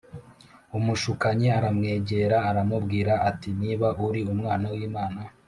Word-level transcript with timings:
Umushukanyi 0.77 1.47
aramwegera 1.57 2.37
aramubwira 2.49 3.13
ati 3.29 3.49
‘Niba 3.61 3.87
uri 4.07 4.21
Umwana 4.33 4.67
w’Imana 4.75 5.21